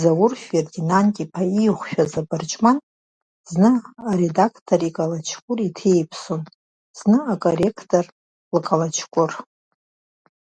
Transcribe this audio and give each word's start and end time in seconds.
Заур 0.00 0.32
Фердинанд-иԥа 0.46 1.42
ииҟәшәаз 1.58 2.12
абырҷман 2.20 2.78
зны 3.50 3.70
аредақтор 4.10 4.80
икалаҷкәыр 4.88 5.58
иҭеиԥсон, 5.66 6.42
зны 6.98 7.18
акорректор 7.32 8.06
лкалаҷкәыр. 8.54 9.32